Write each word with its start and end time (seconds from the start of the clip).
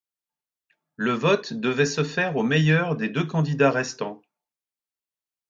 Le 0.95 1.11
vote 1.11 1.53
devait 1.53 1.85
se 1.85 2.03
faire 2.03 2.35
au 2.35 2.41
meilleur 2.41 2.95
des 2.95 3.07
deux 3.07 3.23
candidats 3.27 3.69
restants. 3.69 4.19